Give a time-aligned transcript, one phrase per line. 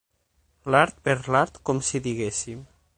[0.75, 2.67] L'art per l'art, com si diguéssim.